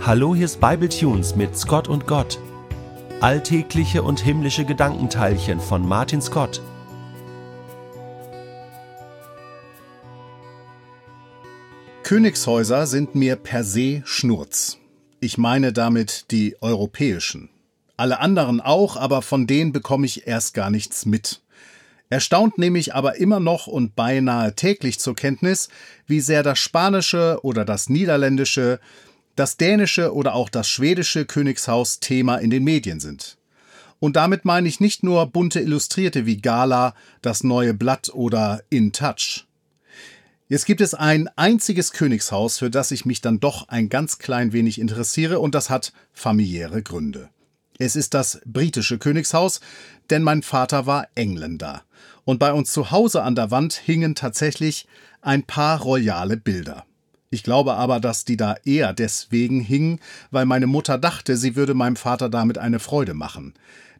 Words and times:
Hallo, 0.00 0.34
hier 0.34 0.44
ist 0.44 0.60
Bible 0.60 0.88
Tunes 0.88 1.34
mit 1.34 1.58
Scott 1.58 1.88
und 1.88 2.06
Gott. 2.06 2.38
Alltägliche 3.20 4.02
und 4.02 4.20
himmlische 4.20 4.64
Gedankenteilchen 4.64 5.60
von 5.60 5.86
Martin 5.86 6.22
Scott. 6.22 6.62
Königshäuser 12.04 12.86
sind 12.86 13.16
mir 13.16 13.36
per 13.36 13.64
se 13.64 14.02
Schnurz. 14.06 14.78
Ich 15.20 15.36
meine 15.36 15.72
damit 15.72 16.30
die 16.30 16.56
europäischen. 16.62 17.50
Alle 17.96 18.20
anderen 18.20 18.60
auch, 18.60 18.96
aber 18.96 19.20
von 19.20 19.48
denen 19.48 19.72
bekomme 19.72 20.06
ich 20.06 20.26
erst 20.28 20.54
gar 20.54 20.70
nichts 20.70 21.06
mit. 21.06 21.42
Erstaunt 22.08 22.56
nehme 22.56 22.78
ich 22.78 22.94
aber 22.94 23.16
immer 23.16 23.40
noch 23.40 23.66
und 23.66 23.94
beinahe 23.94 24.54
täglich 24.54 25.00
zur 25.00 25.14
Kenntnis, 25.14 25.68
wie 26.06 26.20
sehr 26.20 26.42
das 26.42 26.58
spanische 26.58 27.40
oder 27.42 27.66
das 27.66 27.90
niederländische, 27.90 28.80
das 29.38 29.56
dänische 29.56 30.12
oder 30.12 30.34
auch 30.34 30.48
das 30.48 30.68
schwedische 30.68 31.24
Königshaus 31.24 32.00
Thema 32.00 32.36
in 32.36 32.50
den 32.50 32.64
Medien 32.64 33.00
sind. 33.00 33.38
Und 34.00 34.16
damit 34.16 34.44
meine 34.44 34.68
ich 34.68 34.80
nicht 34.80 35.02
nur 35.02 35.26
bunte 35.26 35.60
Illustrierte 35.60 36.26
wie 36.26 36.40
Gala, 36.40 36.94
das 37.22 37.44
neue 37.44 37.74
Blatt 37.74 38.10
oder 38.12 38.62
In 38.70 38.92
Touch. 38.92 39.46
Jetzt 40.48 40.66
gibt 40.66 40.80
es 40.80 40.94
ein 40.94 41.28
einziges 41.36 41.92
Königshaus, 41.92 42.58
für 42.58 42.70
das 42.70 42.90
ich 42.90 43.04
mich 43.04 43.20
dann 43.20 43.38
doch 43.38 43.68
ein 43.68 43.88
ganz 43.88 44.18
klein 44.18 44.52
wenig 44.52 44.80
interessiere, 44.80 45.40
und 45.40 45.54
das 45.54 45.68
hat 45.68 45.92
familiäre 46.12 46.82
Gründe. 46.82 47.28
Es 47.78 47.96
ist 47.96 48.14
das 48.14 48.40
britische 48.44 48.98
Königshaus, 48.98 49.60
denn 50.10 50.22
mein 50.22 50.42
Vater 50.42 50.86
war 50.86 51.06
Engländer. 51.14 51.82
Und 52.24 52.38
bei 52.38 52.52
uns 52.52 52.72
zu 52.72 52.90
Hause 52.90 53.22
an 53.22 53.34
der 53.34 53.50
Wand 53.50 53.74
hingen 53.74 54.14
tatsächlich 54.14 54.88
ein 55.20 55.44
paar 55.44 55.82
royale 55.82 56.36
Bilder. 56.36 56.87
Ich 57.30 57.42
glaube 57.42 57.74
aber, 57.74 58.00
dass 58.00 58.24
die 58.24 58.36
da 58.36 58.56
eher 58.64 58.92
deswegen 58.92 59.60
hingen, 59.60 60.00
weil 60.30 60.46
meine 60.46 60.66
Mutter 60.66 60.96
dachte, 60.96 61.36
sie 61.36 61.56
würde 61.56 61.74
meinem 61.74 61.96
Vater 61.96 62.28
damit 62.28 62.56
eine 62.56 62.78
Freude 62.78 63.14
machen, 63.14 63.54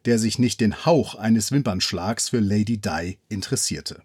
der 0.05 0.17
sich 0.17 0.39
nicht 0.39 0.61
den 0.61 0.85
Hauch 0.85 1.15
eines 1.15 1.51
Wimpernschlags 1.51 2.29
für 2.29 2.39
Lady 2.39 2.77
Di 2.77 3.19
interessierte. 3.29 4.01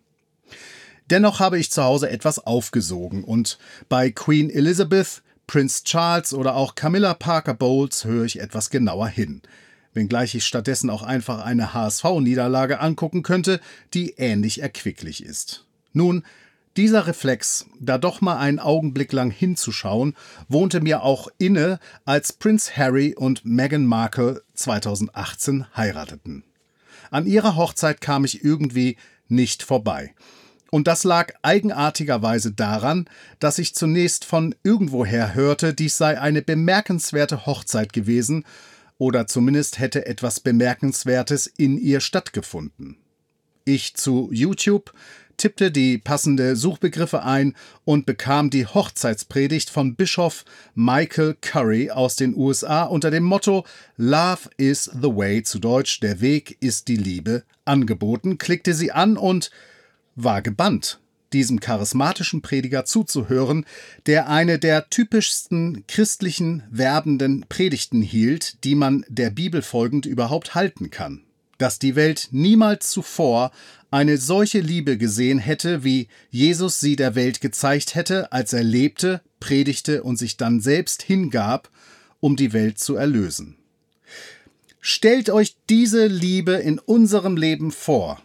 Dennoch 1.11 1.41
habe 1.41 1.59
ich 1.59 1.71
zu 1.71 1.83
Hause 1.83 2.11
etwas 2.11 2.39
aufgesogen 2.39 3.25
und 3.25 3.59
bei 3.89 4.11
Queen 4.11 4.51
Elizabeth, 4.51 5.23
Prince 5.47 5.85
Charles 5.85 6.33
oder 6.33 6.55
auch 6.55 6.75
Camilla 6.75 7.15
Parker 7.15 7.55
Bowles 7.55 8.05
höre 8.05 8.25
ich 8.25 8.41
etwas 8.41 8.71
genauer 8.71 9.09
hin, 9.09 9.43
wenngleich 9.93 10.35
ich 10.35 10.47
stattdessen 10.47 10.89
auch 10.89 11.03
einfach 11.03 11.45
eine 11.45 11.75
HSV-Niederlage 11.75 12.81
angucken 12.81 13.23
könnte, 13.23 13.61
die 13.93 14.15
ähnlich 14.17 14.63
erquicklich 14.63 15.23
ist. 15.23 15.67
Nun, 15.93 16.25
dieser 16.77 17.07
Reflex, 17.07 17.67
da 17.81 17.99
doch 17.99 18.21
mal 18.21 18.37
einen 18.39 18.59
Augenblick 18.59 19.13
lang 19.13 19.31
hinzuschauen, 19.31 20.15
wohnte 20.49 20.81
mir 20.81 21.03
auch 21.03 21.29
inne, 21.39 21.79
als 22.05 22.33
Prince 22.33 22.77
Harry 22.77 23.15
und 23.15 23.45
Meghan 23.45 23.87
Markle 23.87 24.43
2018 24.55 25.67
heirateten. 25.77 26.45
An 27.11 27.27
ihrer 27.27 27.57
Hochzeit 27.57 28.01
kam 28.01 28.25
ich 28.25 28.45
irgendwie 28.45 28.97
nicht 29.29 29.63
vorbei. 29.63 30.15
Und 30.71 30.89
das 30.89 31.05
lag 31.05 31.33
eigenartigerweise 31.43 32.51
daran, 32.51 33.09
dass 33.39 33.61
ich 33.61 33.77
zunächst 33.77 34.25
von 34.25 34.57
irgendwoher 34.65 35.35
hörte, 35.35 35.73
dies 35.73 35.97
sei 35.97 36.21
eine 36.21 36.43
bemerkenswerte 36.43 37.47
Hochzeit 37.47 37.93
gewesen, 37.93 38.45
oder 38.99 39.27
zumindest 39.27 39.79
hätte 39.79 40.07
etwas 40.07 40.41
Bemerkenswertes 40.41 41.47
in 41.47 41.79
ihr 41.79 42.01
stattgefunden. 42.01 42.97
Ich 43.65 43.95
zu 43.95 44.29
YouTube, 44.33 44.93
tippte 45.37 45.71
die 45.71 45.99
passende 45.99 46.57
Suchbegriffe 46.57 47.23
ein 47.23 47.55
und 47.85 48.07
bekam 48.07 48.51
die 48.51 48.67
Hochzeitspredigt 48.67 49.71
von 49.71 49.97
Bischof 49.97 50.45
Michael 50.75 51.37
Curry 51.41 51.91
aus 51.91 52.17
den 52.17 52.37
USA 52.37 52.85
unter 52.85 53.11
dem 53.11 53.25
Motto 53.25 53.65
Love 53.97 54.51
is 54.57 54.85
the 54.85 55.15
way 55.15 55.43
zu 55.43 55.59
Deutsch 55.59 56.01
der 56.01 56.21
Weg 56.21 56.57
ist 56.61 56.89
die 56.89 56.97
Liebe 56.97 57.45
angeboten, 57.65 58.39
klickte 58.39 58.75
sie 58.75 58.93
an 58.93 59.17
und 59.17 59.51
war 60.17 60.43
gebannt 60.43 61.01
diesem 61.33 61.59
charismatischen 61.61 62.43
Prediger 62.43 62.85
zuzuhören, 62.85 63.67
der 64.07 64.29
eine 64.29 64.59
der 64.59 64.89
typischsten 64.89 65.85
christlichen 65.89 66.63
werbenden 66.71 67.45
Predigten 67.49 68.03
hielt, 68.03 68.63
die 68.65 68.77
man 68.77 69.05
der 69.09 69.31
Bibel 69.31 69.61
folgend 69.61 70.07
überhaupt 70.07 70.55
halten 70.55 70.91
kann 70.91 71.25
dass 71.59 71.79
die 71.79 71.97
Welt 71.97 72.29
niemals 72.31 72.91
zuvor 72.91 73.51
eine 73.91 74.19
solche 74.19 74.61
Liebe 74.61 74.99
gesehen 74.99 75.39
hätte, 75.39 75.85
wie 75.85 76.09
Jesus 76.31 76.81
sie 76.81 76.97
der 76.97 77.15
Welt 77.15 77.41
gezeigt 77.41 77.95
hätte, 77.95 78.33
als 78.33 78.53
er 78.53 78.65
lebte, 78.65 79.21
predigte 79.41 80.03
und 80.03 80.17
sich 80.17 80.37
dann 80.37 80.61
selbst 80.61 81.03
hingab, 81.03 81.71
um 82.21 82.37
die 82.37 82.53
Welt 82.53 82.79
zu 82.79 82.97
erlösen. 82.97 83.57
Stellt 84.81 85.31
euch 85.31 85.57
diese 85.71 86.07
Liebe 86.07 86.55
in 86.55 86.79
unserem 86.79 87.37
Leben 87.37 87.71
vor, 87.71 88.21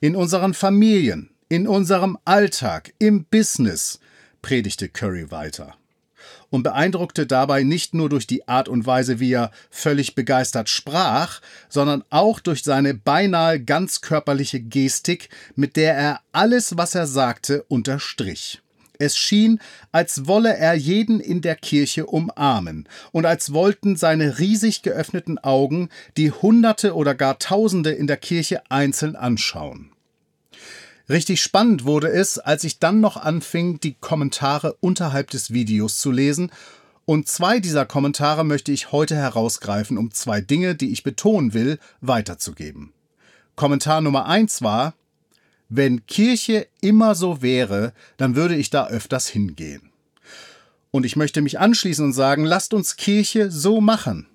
in 0.00 0.14
unseren 0.14 0.54
Familien, 0.54 1.30
in 1.48 1.66
unserem 1.66 2.18
Alltag, 2.24 2.92
im 2.98 3.24
Business, 3.24 3.98
predigte 4.42 4.88
Curry 4.88 5.30
weiter 5.30 5.76
und 6.50 6.62
beeindruckte 6.62 7.26
dabei 7.26 7.62
nicht 7.62 7.94
nur 7.94 8.08
durch 8.08 8.26
die 8.26 8.48
Art 8.48 8.68
und 8.68 8.86
Weise, 8.86 9.20
wie 9.20 9.32
er 9.32 9.50
völlig 9.70 10.14
begeistert 10.14 10.68
sprach, 10.68 11.40
sondern 11.68 12.04
auch 12.10 12.40
durch 12.40 12.62
seine 12.62 12.94
beinahe 12.94 13.60
ganz 13.60 14.00
körperliche 14.00 14.60
Gestik, 14.60 15.28
mit 15.54 15.76
der 15.76 15.94
er 15.96 16.20
alles, 16.32 16.76
was 16.76 16.94
er 16.94 17.06
sagte, 17.06 17.64
unterstrich. 17.68 18.60
Es 18.98 19.16
schien, 19.16 19.60
als 19.92 20.26
wolle 20.26 20.56
er 20.56 20.74
jeden 20.74 21.20
in 21.20 21.42
der 21.42 21.56
Kirche 21.56 22.06
umarmen 22.06 22.88
und 23.12 23.26
als 23.26 23.52
wollten 23.52 23.96
seine 23.96 24.38
riesig 24.38 24.82
geöffneten 24.82 25.38
Augen 25.38 25.90
die 26.16 26.32
Hunderte 26.32 26.94
oder 26.94 27.14
gar 27.14 27.38
Tausende 27.38 27.90
in 27.90 28.06
der 28.06 28.16
Kirche 28.16 28.62
einzeln 28.70 29.16
anschauen. 29.16 29.90
Richtig 31.08 31.40
spannend 31.40 31.84
wurde 31.84 32.08
es, 32.08 32.38
als 32.38 32.64
ich 32.64 32.80
dann 32.80 33.00
noch 33.00 33.16
anfing, 33.16 33.78
die 33.78 33.94
Kommentare 33.94 34.76
unterhalb 34.80 35.30
des 35.30 35.52
Videos 35.52 36.00
zu 36.00 36.10
lesen. 36.10 36.50
Und 37.04 37.28
zwei 37.28 37.60
dieser 37.60 37.86
Kommentare 37.86 38.44
möchte 38.44 38.72
ich 38.72 38.90
heute 38.90 39.14
herausgreifen, 39.14 39.98
um 39.98 40.10
zwei 40.10 40.40
Dinge, 40.40 40.74
die 40.74 40.90
ich 40.90 41.04
betonen 41.04 41.54
will, 41.54 41.78
weiterzugeben. 42.00 42.92
Kommentar 43.54 44.00
Nummer 44.00 44.26
eins 44.26 44.62
war, 44.62 44.94
wenn 45.68 46.06
Kirche 46.06 46.66
immer 46.80 47.14
so 47.14 47.40
wäre, 47.40 47.92
dann 48.16 48.34
würde 48.34 48.56
ich 48.56 48.70
da 48.70 48.88
öfters 48.88 49.28
hingehen. 49.28 49.90
Und 50.90 51.06
ich 51.06 51.14
möchte 51.14 51.40
mich 51.40 51.58
anschließen 51.58 52.04
und 52.04 52.12
sagen, 52.12 52.44
lasst 52.44 52.74
uns 52.74 52.96
Kirche 52.96 53.50
so 53.50 53.80
machen. 53.80 54.26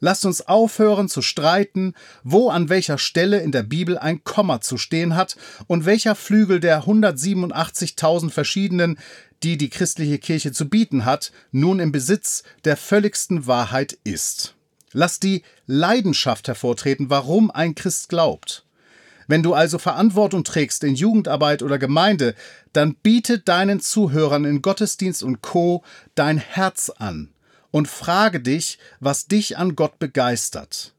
Lasst 0.00 0.24
uns 0.24 0.46
aufhören 0.46 1.08
zu 1.08 1.22
streiten, 1.22 1.94
wo 2.22 2.50
an 2.50 2.68
welcher 2.68 2.98
Stelle 2.98 3.40
in 3.40 3.50
der 3.50 3.64
Bibel 3.64 3.98
ein 3.98 4.22
Komma 4.22 4.60
zu 4.60 4.78
stehen 4.78 5.16
hat 5.16 5.36
und 5.66 5.86
welcher 5.86 6.14
Flügel 6.14 6.60
der 6.60 6.84
187.000 6.84 8.30
verschiedenen, 8.30 8.98
die 9.42 9.56
die 9.56 9.70
christliche 9.70 10.18
Kirche 10.18 10.52
zu 10.52 10.68
bieten 10.68 11.04
hat, 11.04 11.32
nun 11.50 11.80
im 11.80 11.92
Besitz 11.92 12.44
der 12.64 12.76
völligsten 12.76 13.46
Wahrheit 13.46 13.98
ist. 14.04 14.54
Lass 14.92 15.20
die 15.20 15.42
Leidenschaft 15.66 16.48
hervortreten, 16.48 17.10
warum 17.10 17.50
ein 17.50 17.74
Christ 17.74 18.08
glaubt. 18.08 18.64
Wenn 19.26 19.42
du 19.42 19.52
also 19.52 19.78
Verantwortung 19.78 20.42
trägst 20.44 20.82
in 20.84 20.94
Jugendarbeit 20.94 21.62
oder 21.62 21.78
Gemeinde, 21.78 22.34
dann 22.72 22.94
biete 22.94 23.38
deinen 23.38 23.80
Zuhörern 23.80 24.46
in 24.46 24.62
Gottesdienst 24.62 25.22
und 25.22 25.42
Co. 25.42 25.84
dein 26.14 26.38
Herz 26.38 26.88
an 26.88 27.30
und 27.70 27.88
frage 27.88 28.40
dich, 28.40 28.78
was 29.00 29.26
dich 29.26 29.58
an 29.58 29.76
Gott 29.76 29.98
begeistert. 29.98 30.94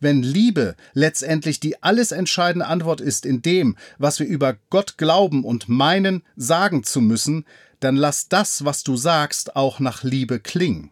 Wenn 0.00 0.22
Liebe 0.22 0.76
letztendlich 0.94 1.60
die 1.60 1.82
alles 1.82 2.10
entscheidende 2.10 2.66
Antwort 2.66 3.00
ist 3.00 3.26
in 3.26 3.42
dem, 3.42 3.76
was 3.98 4.18
wir 4.18 4.26
über 4.26 4.56
Gott 4.70 4.96
glauben 4.96 5.44
und 5.44 5.68
meinen, 5.68 6.22
sagen 6.36 6.84
zu 6.84 7.02
müssen, 7.02 7.44
dann 7.80 7.96
lass 7.96 8.28
das, 8.28 8.64
was 8.64 8.82
du 8.82 8.96
sagst, 8.96 9.56
auch 9.56 9.78
nach 9.78 10.02
Liebe 10.02 10.40
klingen. 10.40 10.90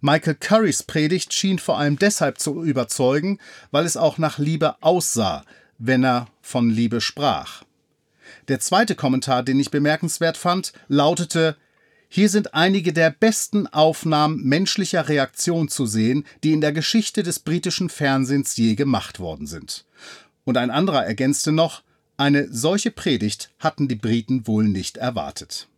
Michael 0.00 0.36
Currys 0.36 0.84
Predigt 0.84 1.34
schien 1.34 1.58
vor 1.58 1.78
allem 1.78 1.98
deshalb 1.98 2.38
zu 2.38 2.62
überzeugen, 2.62 3.38
weil 3.70 3.84
es 3.84 3.96
auch 3.96 4.18
nach 4.18 4.38
Liebe 4.38 4.76
aussah, 4.80 5.44
wenn 5.78 6.04
er 6.04 6.28
von 6.40 6.70
Liebe 6.70 7.00
sprach. 7.00 7.64
Der 8.48 8.60
zweite 8.60 8.94
Kommentar, 8.94 9.42
den 9.42 9.58
ich 9.58 9.70
bemerkenswert 9.70 10.36
fand, 10.36 10.72
lautete 10.88 11.56
hier 12.10 12.30
sind 12.30 12.54
einige 12.54 12.94
der 12.94 13.10
besten 13.10 13.66
Aufnahmen 13.66 14.42
menschlicher 14.42 15.08
Reaktion 15.08 15.68
zu 15.68 15.84
sehen, 15.84 16.24
die 16.42 16.52
in 16.52 16.62
der 16.62 16.72
Geschichte 16.72 17.22
des 17.22 17.38
britischen 17.38 17.90
Fernsehens 17.90 18.56
je 18.56 18.74
gemacht 18.76 19.20
worden 19.20 19.46
sind. 19.46 19.84
Und 20.44 20.56
ein 20.56 20.70
anderer 20.70 21.04
ergänzte 21.04 21.52
noch, 21.52 21.82
eine 22.16 22.48
solche 22.50 22.90
Predigt 22.90 23.50
hatten 23.58 23.88
die 23.88 23.94
Briten 23.94 24.46
wohl 24.46 24.64
nicht 24.64 24.96
erwartet. 24.96 25.68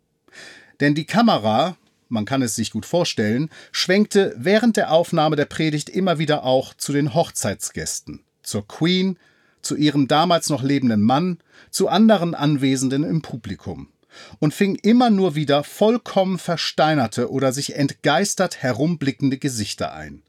Denn 0.79 0.95
die 0.95 1.05
Kamera, 1.05 1.75
man 2.07 2.23
kann 2.23 2.41
es 2.41 2.55
sich 2.55 2.71
gut 2.71 2.85
vorstellen, 2.85 3.49
schwenkte 3.73 4.33
während 4.37 4.77
der 4.77 4.93
Aufnahme 4.93 5.35
der 5.35 5.45
Predigt 5.45 5.89
immer 5.89 6.17
wieder 6.17 6.45
auch 6.45 6.73
zu 6.73 6.93
den 6.93 7.13
Hochzeitsgästen, 7.13 8.21
zur 8.41 8.65
Queen, 8.67 9.17
zu 9.61 9.75
ihrem 9.75 10.07
damals 10.07 10.49
noch 10.49 10.63
lebenden 10.63 11.01
Mann, 11.01 11.39
zu 11.69 11.89
anderen 11.89 12.33
Anwesenden 12.33 13.03
im 13.03 13.21
Publikum 13.21 13.90
und 14.39 14.53
fing 14.53 14.75
immer 14.75 15.09
nur 15.09 15.35
wieder 15.35 15.63
vollkommen 15.63 16.37
versteinerte 16.37 17.31
oder 17.31 17.53
sich 17.53 17.75
entgeistert 17.75 18.61
herumblickende 18.61 19.37
Gesichter 19.37 19.93
ein. 19.93 20.23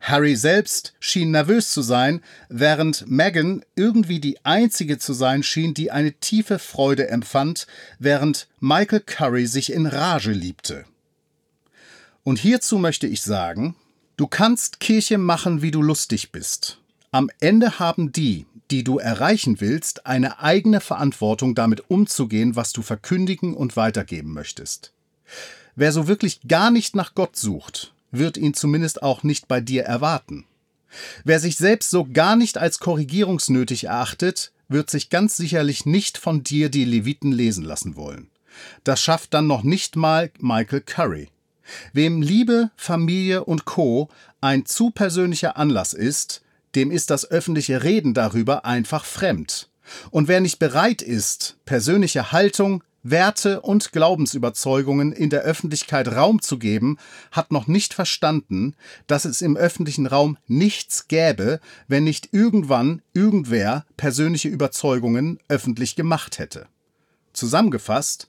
Harry 0.00 0.36
selbst 0.36 0.94
schien 1.00 1.32
nervös 1.32 1.70
zu 1.70 1.82
sein, 1.82 2.22
während 2.48 3.10
Meghan 3.10 3.64
irgendwie 3.74 4.20
die 4.20 4.44
einzige 4.44 4.98
zu 4.98 5.12
sein 5.12 5.42
schien, 5.42 5.74
die 5.74 5.90
eine 5.90 6.12
tiefe 6.12 6.58
Freude 6.58 7.08
empfand, 7.08 7.66
während 7.98 8.48
Michael 8.60 9.00
Curry 9.00 9.46
sich 9.46 9.72
in 9.72 9.86
Rage 9.86 10.30
liebte. 10.30 10.84
Und 12.22 12.38
hierzu 12.38 12.78
möchte 12.78 13.06
ich 13.06 13.22
sagen, 13.22 13.74
du 14.16 14.26
kannst 14.26 14.80
Kirche 14.80 15.18
machen, 15.18 15.62
wie 15.62 15.70
du 15.70 15.82
lustig 15.82 16.30
bist. 16.30 16.78
Am 17.10 17.30
Ende 17.40 17.78
haben 17.78 18.12
die, 18.12 18.46
die 18.70 18.84
du 18.84 18.98
erreichen 18.98 19.60
willst, 19.60 20.06
eine 20.06 20.40
eigene 20.40 20.80
Verantwortung, 20.80 21.54
damit 21.54 21.90
umzugehen, 21.90 22.56
was 22.56 22.72
du 22.72 22.82
verkündigen 22.82 23.54
und 23.54 23.76
weitergeben 23.76 24.32
möchtest. 24.32 24.92
Wer 25.74 25.92
so 25.92 26.08
wirklich 26.08 26.40
gar 26.48 26.70
nicht 26.70 26.96
nach 26.96 27.14
Gott 27.14 27.36
sucht, 27.36 27.94
wird 28.10 28.36
ihn 28.36 28.54
zumindest 28.54 29.02
auch 29.02 29.22
nicht 29.22 29.48
bei 29.48 29.60
dir 29.60 29.84
erwarten. 29.84 30.44
Wer 31.24 31.40
sich 31.40 31.56
selbst 31.56 31.90
so 31.90 32.04
gar 32.04 32.36
nicht 32.36 32.58
als 32.58 32.78
korrigierungsnötig 32.78 33.84
erachtet, 33.84 34.52
wird 34.68 34.90
sich 34.90 35.10
ganz 35.10 35.36
sicherlich 35.36 35.86
nicht 35.86 36.18
von 36.18 36.42
dir 36.42 36.68
die 36.68 36.84
Leviten 36.84 37.32
lesen 37.32 37.64
lassen 37.64 37.96
wollen. 37.96 38.28
Das 38.84 39.00
schafft 39.00 39.34
dann 39.34 39.46
noch 39.46 39.62
nicht 39.62 39.96
mal 39.96 40.30
Michael 40.40 40.80
Curry. 40.80 41.28
Wem 41.92 42.22
Liebe, 42.22 42.70
Familie 42.76 43.44
und 43.44 43.64
Co. 43.64 44.08
ein 44.40 44.66
zu 44.66 44.90
persönlicher 44.90 45.56
Anlass 45.56 45.92
ist, 45.92 46.42
dem 46.74 46.90
ist 46.90 47.10
das 47.10 47.30
öffentliche 47.30 47.82
Reden 47.82 48.14
darüber 48.14 48.64
einfach 48.64 49.04
fremd. 49.04 49.68
Und 50.10 50.28
wer 50.28 50.40
nicht 50.40 50.58
bereit 50.58 51.02
ist, 51.02 51.56
persönliche 51.64 52.32
Haltung, 52.32 52.82
Werte 53.02 53.60
und 53.60 53.92
Glaubensüberzeugungen 53.92 55.12
in 55.12 55.30
der 55.30 55.42
Öffentlichkeit 55.42 56.08
Raum 56.08 56.42
zu 56.42 56.58
geben, 56.58 56.98
hat 57.30 57.52
noch 57.52 57.66
nicht 57.66 57.94
verstanden, 57.94 58.74
dass 59.06 59.24
es 59.24 59.40
im 59.40 59.56
öffentlichen 59.56 60.06
Raum 60.06 60.36
nichts 60.46 61.08
gäbe, 61.08 61.60
wenn 61.86 62.04
nicht 62.04 62.30
irgendwann 62.32 63.02
irgendwer 63.14 63.86
persönliche 63.96 64.48
Überzeugungen 64.48 65.38
öffentlich 65.48 65.96
gemacht 65.96 66.38
hätte. 66.38 66.66
Zusammengefasst, 67.32 68.28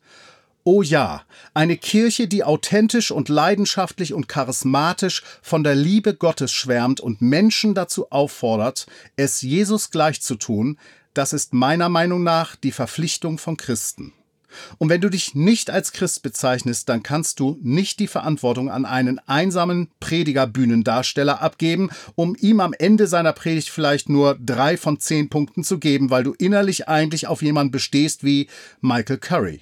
Oh 0.71 0.83
ja, 0.83 1.23
eine 1.55 1.77
Kirche, 1.77 2.27
die 2.27 2.43
authentisch 2.43 3.09
und 3.09 3.27
leidenschaftlich 3.27 4.13
und 4.13 4.29
charismatisch 4.29 5.23
von 5.41 5.63
der 5.63 5.73
Liebe 5.73 6.13
Gottes 6.13 6.51
schwärmt 6.51 7.01
und 7.01 7.23
Menschen 7.23 7.73
dazu 7.73 8.11
auffordert, 8.11 8.85
es 9.15 9.41
Jesus 9.41 9.89
gleich 9.89 10.21
zu 10.21 10.35
tun, 10.35 10.77
das 11.15 11.33
ist 11.33 11.55
meiner 11.55 11.89
Meinung 11.89 12.21
nach 12.21 12.55
die 12.55 12.71
Verpflichtung 12.71 13.39
von 13.39 13.57
Christen. 13.57 14.13
Und 14.77 14.89
wenn 14.89 15.01
du 15.01 15.09
dich 15.09 15.33
nicht 15.33 15.71
als 15.71 15.91
Christ 15.91 16.21
bezeichnest, 16.21 16.87
dann 16.87 17.01
kannst 17.01 17.39
du 17.39 17.57
nicht 17.63 17.99
die 17.99 18.05
Verantwortung 18.05 18.69
an 18.69 18.85
einen 18.85 19.17
einsamen 19.25 19.89
Predigerbühnendarsteller 19.99 21.41
abgeben, 21.41 21.89
um 22.13 22.35
ihm 22.39 22.59
am 22.59 22.73
Ende 22.73 23.07
seiner 23.07 23.33
Predigt 23.33 23.71
vielleicht 23.71 24.07
nur 24.07 24.37
drei 24.39 24.77
von 24.77 24.99
zehn 24.99 25.29
Punkten 25.29 25.63
zu 25.63 25.79
geben, 25.79 26.11
weil 26.11 26.23
du 26.23 26.35
innerlich 26.37 26.87
eigentlich 26.87 27.25
auf 27.25 27.41
jemanden 27.41 27.71
bestehst 27.71 28.23
wie 28.23 28.47
Michael 28.81 29.17
Curry. 29.17 29.61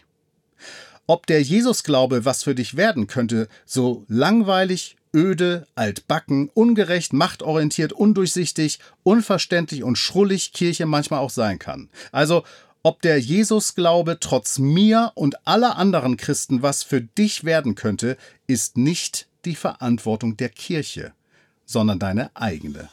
Ob 1.08 1.26
der 1.26 1.42
Jesusglaube 1.42 2.26
was 2.26 2.44
für 2.44 2.54
dich 2.54 2.76
werden 2.76 3.08
könnte, 3.08 3.48
so 3.66 4.06
langweilig, 4.10 4.98
öde, 5.16 5.66
altbacken, 5.76 6.50
ungerecht, 6.54 7.14
machtorientiert, 7.14 7.94
undurchsichtig, 7.94 8.80
unverständlich 9.04 9.84
und 9.84 9.98
schrullig 9.98 10.52
Kirche 10.52 10.86
manchmal 10.86 11.22
auch 11.22 11.30
sein 11.30 11.60
kann. 11.60 11.90
Also 12.12 12.44
ob 12.84 13.02
der 13.02 13.20
Jesusglaube 13.20 14.20
trotz 14.20 14.60
mir 14.60 15.12
und 15.16 15.48
aller 15.48 15.78
anderen 15.78 16.18
Christen 16.18 16.62
was 16.62 16.84
für 16.84 17.02
dich 17.02 17.44
werden 17.44 17.76
könnte, 17.76 18.18
ist 18.46 18.78
nicht 18.78 19.28
die 19.46 19.56
Verantwortung 19.56 20.38
der 20.38 20.50
Kirche, 20.50 21.14
sondern 21.66 22.00
deine 22.00 22.32
eigene. 22.36 22.90